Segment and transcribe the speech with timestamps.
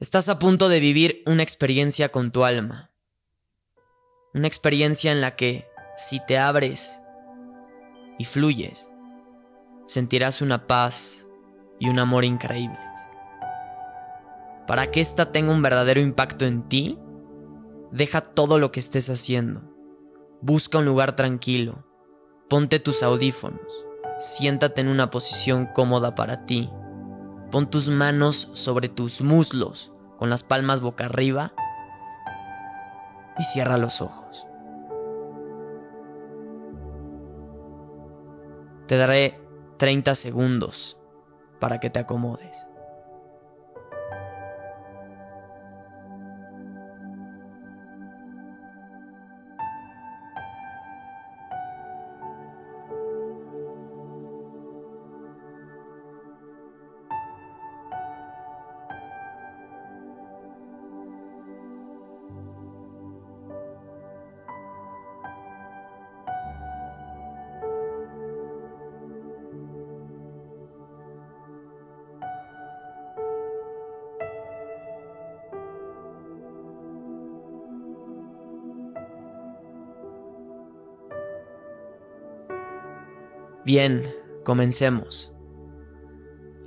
[0.00, 2.92] Estás a punto de vivir una experiencia con tu alma.
[4.32, 5.66] Una experiencia en la que,
[5.96, 7.00] si te abres
[8.16, 8.92] y fluyes,
[9.86, 11.26] sentirás una paz
[11.80, 12.78] y un amor increíbles.
[14.68, 16.96] Para que ésta tenga un verdadero impacto en ti,
[17.90, 19.64] deja todo lo que estés haciendo.
[20.40, 21.84] Busca un lugar tranquilo.
[22.48, 23.84] Ponte tus audífonos.
[24.20, 26.70] Siéntate en una posición cómoda para ti
[27.50, 31.52] Pon tus manos sobre tus muslos con las palmas boca arriba
[33.38, 34.46] y cierra los ojos.
[38.86, 39.40] Te daré
[39.78, 40.98] 30 segundos
[41.58, 42.68] para que te acomodes.
[83.68, 84.02] Bien,
[84.46, 85.34] comencemos.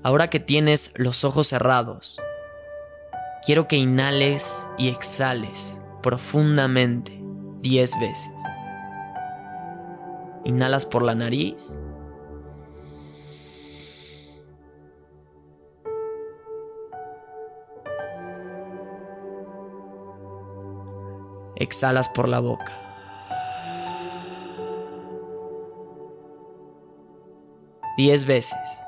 [0.04, 2.22] Ahora que tienes los ojos cerrados,
[3.44, 7.20] quiero que inhales y exhales profundamente
[7.62, 8.32] 10 veces.
[10.46, 11.76] Inhalas por la nariz.
[21.56, 22.81] Exhalas por la boca.
[28.02, 28.84] Diez veces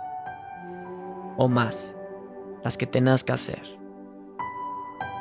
[1.38, 1.96] o más,
[2.64, 3.62] las que tengas que hacer.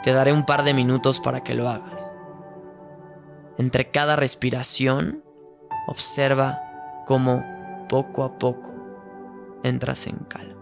[0.03, 2.17] Te daré un par de minutos para que lo hagas.
[3.59, 5.23] Entre cada respiración,
[5.87, 6.59] observa
[7.07, 7.45] cómo
[7.91, 8.73] poco a poco
[9.63, 10.62] entras en calma.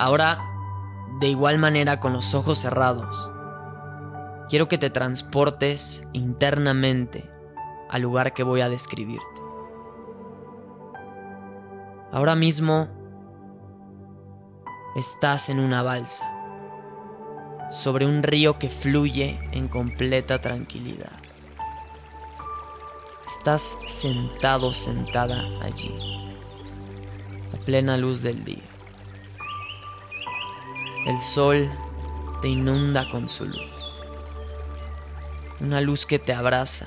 [0.00, 0.38] Ahora,
[1.18, 3.32] de igual manera con los ojos cerrados,
[4.48, 7.28] quiero que te transportes internamente
[7.90, 9.42] al lugar que voy a describirte.
[12.12, 12.88] Ahora mismo
[14.94, 16.30] estás en una balsa,
[17.72, 21.10] sobre un río que fluye en completa tranquilidad.
[23.26, 25.92] Estás sentado, sentada allí,
[27.52, 28.77] a plena luz del día.
[31.06, 31.70] El sol
[32.42, 33.94] te inunda con su luz.
[35.60, 36.86] Una luz que te abraza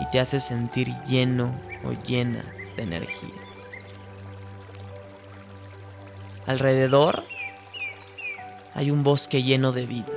[0.00, 1.54] y te hace sentir lleno
[1.84, 2.44] o llena
[2.76, 3.34] de energía.
[6.46, 7.24] Alrededor
[8.74, 10.12] hay un bosque lleno de vida.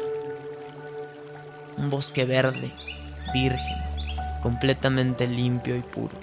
[1.77, 2.71] Un bosque verde,
[3.33, 3.77] virgen,
[4.41, 6.15] completamente limpio y puro.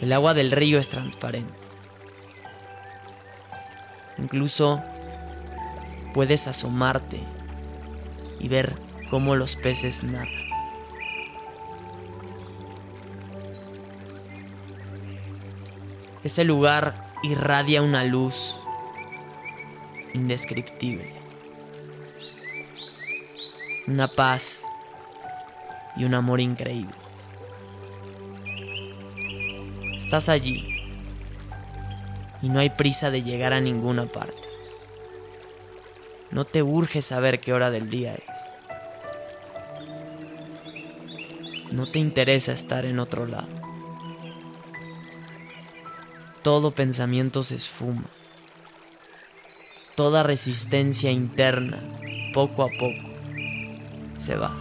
[0.00, 1.67] El agua del río es transparente.
[4.18, 4.82] Incluso
[6.12, 7.20] puedes asomarte
[8.40, 8.76] y ver
[9.10, 10.28] cómo los peces nadan.
[16.24, 18.56] Ese lugar irradia una luz
[20.14, 21.14] indescriptible.
[23.86, 24.64] Una paz
[25.96, 26.94] y un amor increíble.
[29.96, 30.67] Estás allí
[32.42, 34.38] y no hay prisa de llegar a ninguna parte.
[36.30, 38.24] No te urge saber qué hora del día es.
[41.72, 43.48] No te interesa estar en otro lado.
[46.42, 48.04] Todo pensamiento se esfuma.
[49.94, 51.82] Toda resistencia interna,
[52.32, 53.08] poco a poco,
[54.16, 54.56] se va.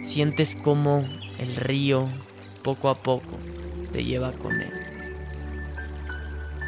[0.00, 1.04] Sientes como
[1.38, 2.08] el río,
[2.66, 3.38] poco a poco,
[3.92, 4.72] te lleva con él.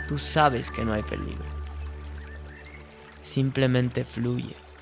[0.06, 1.44] Tú sabes que no hay peligro.
[3.20, 4.78] Simplemente fluyes.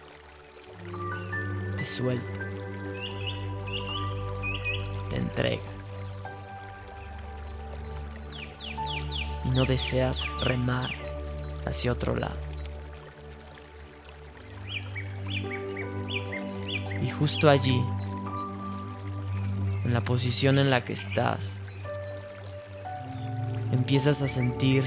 [1.78, 2.66] Te sueltas.
[5.08, 5.64] Te entregas.
[9.46, 10.90] Y no deseas remar
[11.64, 12.36] hacia otro lado.
[17.00, 17.82] Y justo allí,
[19.86, 21.58] en la posición en la que estás,
[23.70, 24.82] empiezas a sentir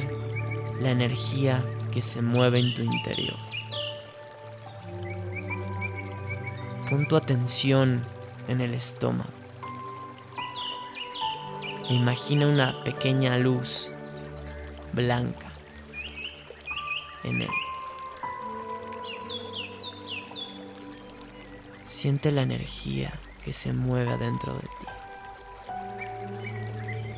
[0.81, 1.63] la energía
[1.93, 3.37] que se mueve en tu interior.
[6.89, 8.03] Pon tu atención
[8.49, 9.29] en el estómago.
[11.89, 13.93] imagina una pequeña luz
[14.91, 15.49] blanca
[17.23, 17.49] en él.
[21.83, 23.13] Siente la energía
[23.43, 24.88] que se mueve adentro de ti.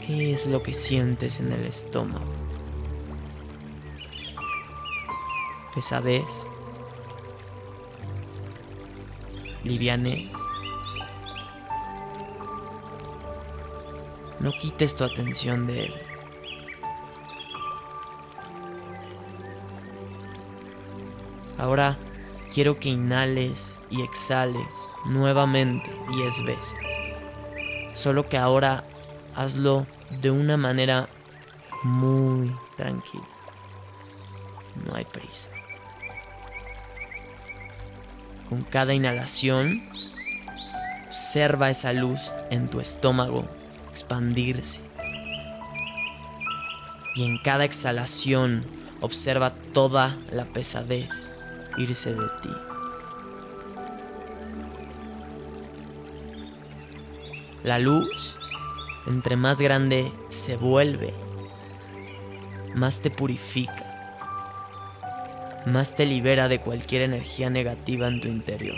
[0.06, 2.42] ¿Qué es lo que sientes en el estómago?
[5.74, 6.46] pesadez,
[9.64, 10.30] livianez.
[14.40, 15.94] No quites tu atención de él.
[21.58, 21.98] Ahora
[22.52, 24.68] quiero que inhales y exhales
[25.06, 26.74] nuevamente diez veces.
[27.94, 28.84] Solo que ahora
[29.36, 29.86] hazlo
[30.22, 31.10] de una manera
[31.84, 33.28] muy tranquila.
[34.86, 35.50] No hay prisa.
[38.50, 39.82] Con cada inhalación,
[41.08, 43.48] observa esa luz en tu estómago
[43.90, 44.82] expandirse.
[47.16, 48.66] Y en cada exhalación,
[49.02, 51.30] observa toda la pesadez
[51.78, 52.50] irse de ti.
[57.64, 58.38] La luz,
[59.08, 61.14] entre más grande se vuelve,
[62.76, 63.92] más te purifica
[65.66, 68.78] más te libera de cualquier energía negativa en tu interior.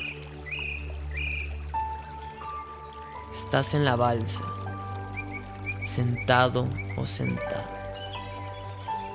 [3.33, 4.43] Estás en la balsa,
[5.85, 6.67] sentado
[6.97, 7.69] o sentada,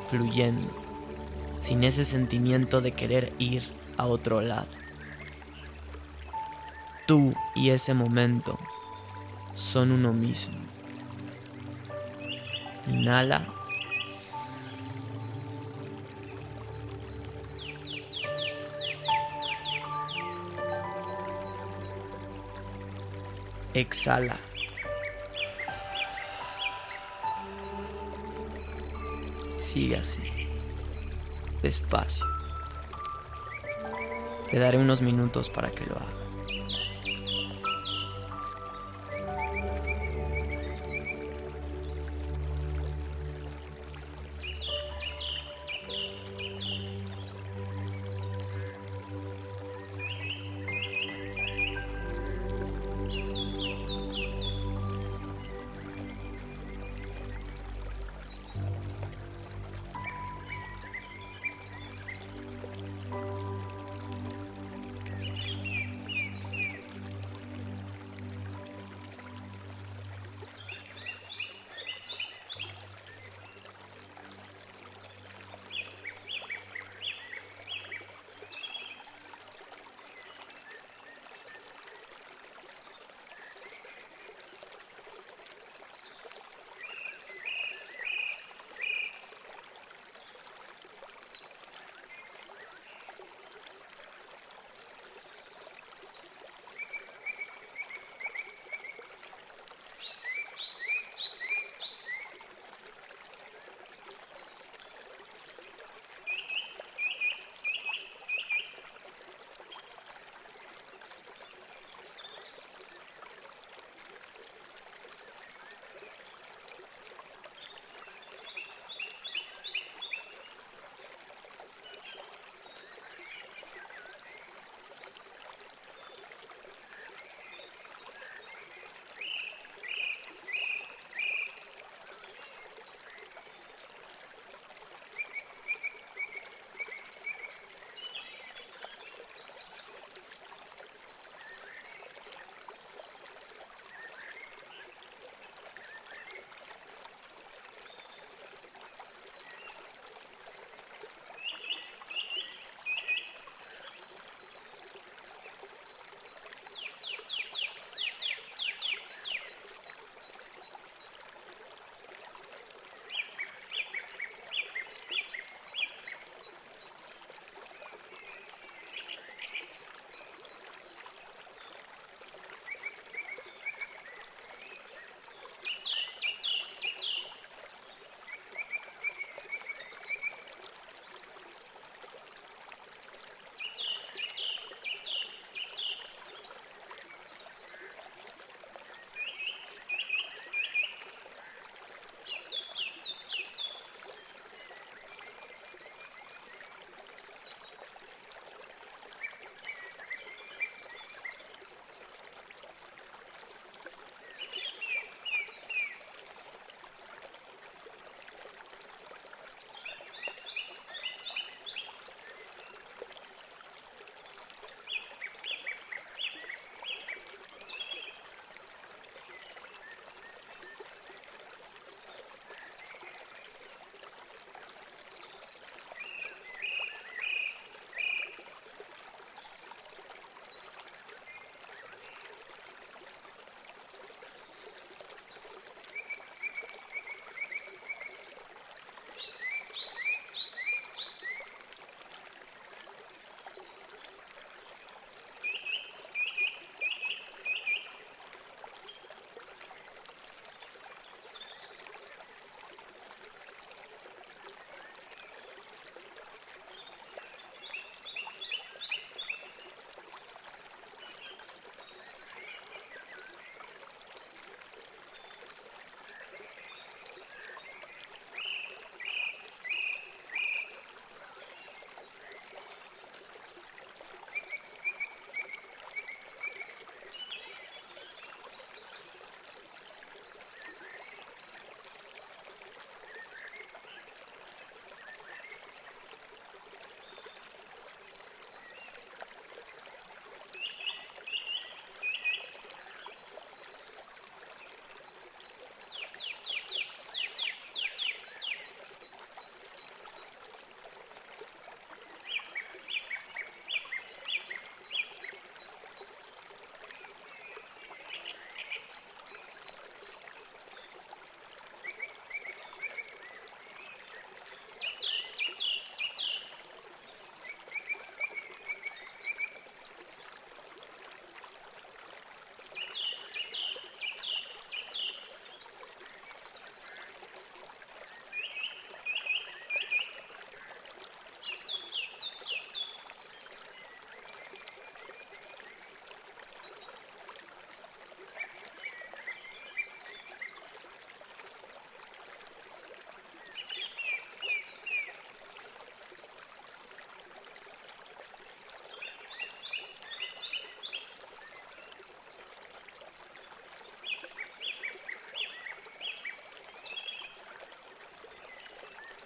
[0.09, 0.69] fluyendo,
[1.61, 3.63] sin ese sentimiento de querer ir
[3.97, 4.69] a otro lado.
[7.07, 8.59] Tú y ese momento
[9.55, 10.57] son uno mismo.
[12.89, 13.59] Inhala
[23.75, 24.37] Exhala.
[29.55, 30.21] Sigue así.
[31.63, 32.27] Despacio.
[34.51, 36.28] Te daré unos minutos para que lo hagas.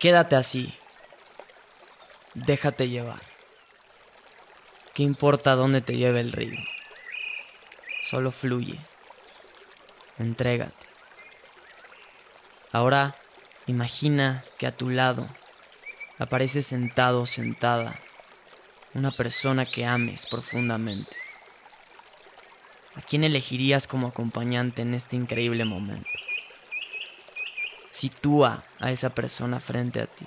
[0.03, 0.75] Quédate así.
[2.35, 3.23] Déjate llevar.
[4.95, 6.59] ¿Qué importa dónde te lleve el río?
[8.03, 8.81] Solo fluye.
[10.19, 10.87] Entrégate.
[12.73, 13.15] Ahora
[13.69, 15.29] imagina que a tu lado
[16.19, 17.97] aparece sentado o sentada
[18.95, 21.17] una persona que ames profundamente.
[22.97, 26.11] ¿A quién elegirías como acompañante en este increíble momento?
[27.93, 30.27] Sitúa a esa persona frente a ti.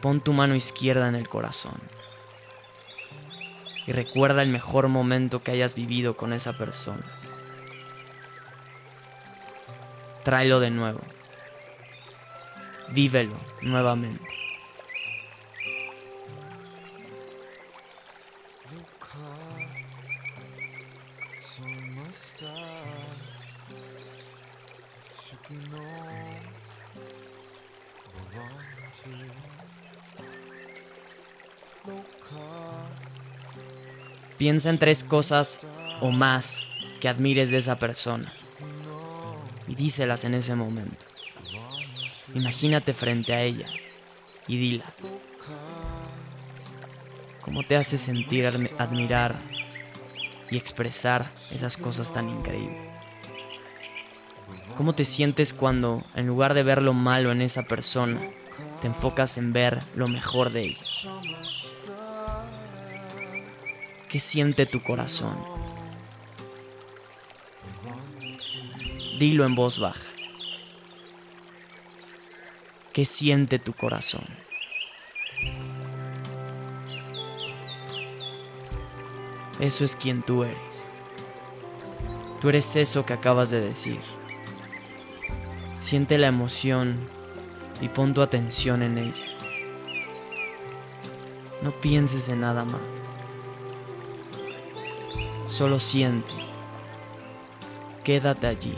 [0.00, 1.74] Pon tu mano izquierda en el corazón
[3.88, 7.04] y recuerda el mejor momento que hayas vivido con esa persona.
[10.22, 11.00] Tráelo de nuevo.
[12.90, 14.25] Vívelo nuevamente.
[34.46, 35.62] Piensa en tres cosas
[36.00, 36.68] o más
[37.00, 38.30] que admires de esa persona
[39.66, 41.04] y díselas en ese momento.
[42.32, 43.66] Imagínate frente a ella
[44.46, 44.92] y dilas.
[47.40, 49.34] ¿Cómo te hace sentir admirar
[50.48, 52.94] y expresar esas cosas tan increíbles?
[54.76, 58.20] ¿Cómo te sientes cuando, en lugar de ver lo malo en esa persona,
[58.80, 60.84] te enfocas en ver lo mejor de ella?
[64.08, 65.36] ¿Qué siente tu corazón?
[69.18, 70.08] Dilo en voz baja.
[72.92, 74.24] ¿Qué siente tu corazón?
[79.58, 80.86] Eso es quien tú eres.
[82.40, 84.00] Tú eres eso que acabas de decir.
[85.78, 86.96] Siente la emoción
[87.80, 89.24] y pon tu atención en ella.
[91.60, 92.95] No pienses en nada más.
[95.48, 96.34] Solo siente.
[98.04, 98.76] Quédate allí,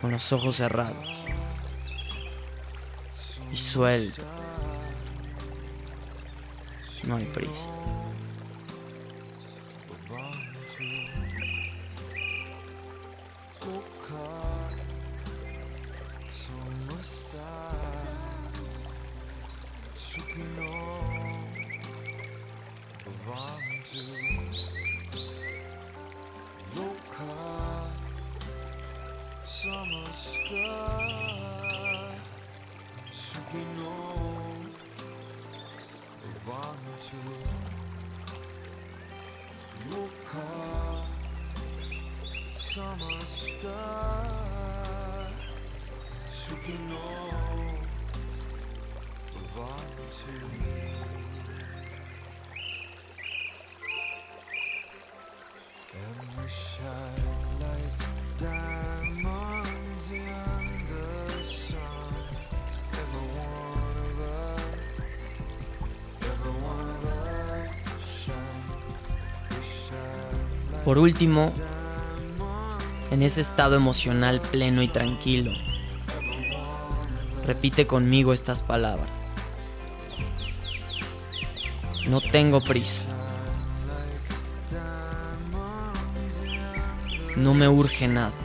[0.00, 1.08] con los ojos cerrados.
[3.52, 4.26] Y suelta.
[7.04, 7.68] No hay prisa.
[29.62, 30.58] summer star
[33.10, 33.84] 好きの
[36.44, 37.14] バント
[39.94, 40.34] よか
[42.52, 43.70] Summer star
[46.10, 46.92] 好きの
[49.56, 50.12] バント
[55.94, 57.22] And we shine
[57.60, 58.02] like
[58.38, 59.01] diamonds.
[70.84, 71.52] Por último,
[73.12, 75.52] en ese estado emocional pleno y tranquilo.
[77.46, 79.08] Repite conmigo estas palabras.
[82.08, 83.02] No tengo prisa.
[87.36, 88.41] No me urge nada.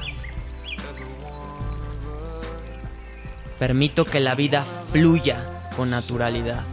[3.60, 5.44] Permito que la vida fluya
[5.76, 6.64] con naturalidad.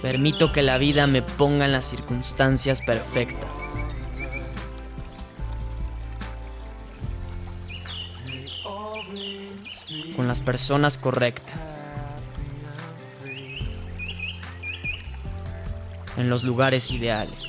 [0.00, 3.50] Permito que la vida me ponga en las circunstancias perfectas.
[10.14, 11.58] Con las personas correctas.
[16.16, 17.45] En los lugares ideales.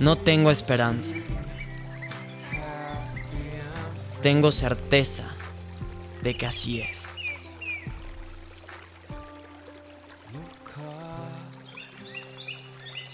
[0.00, 1.14] No tengo esperanza.
[4.22, 5.28] Tengo certeza
[6.22, 7.08] de que así es.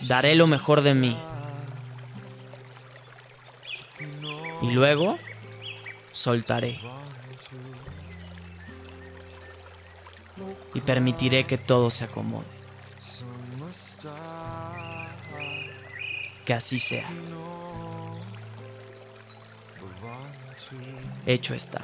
[0.03, 1.19] Daré lo mejor de mí.
[4.61, 5.19] Y luego
[6.13, 6.81] soltaré.
[10.75, 12.64] Y permitiré que todo se acomode.
[16.45, 17.09] Que así sea.
[21.27, 21.83] Hecho está.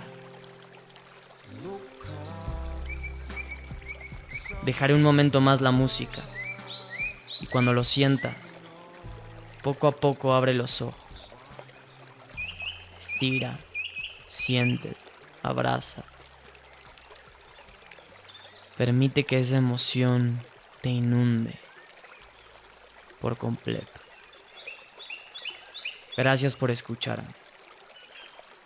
[4.62, 6.22] Dejaré un momento más la música
[7.50, 8.54] cuando lo sientas,
[9.62, 11.32] poco a poco abre los ojos.
[12.98, 13.58] Estira,
[14.26, 14.96] siéntete,
[15.42, 16.04] abraza.
[18.76, 20.40] Permite que esa emoción
[20.80, 21.58] te inunde
[23.20, 23.99] por completo.
[26.16, 27.28] Gracias por escucharme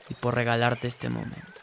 [0.08, 1.53] y por regalarte este momento.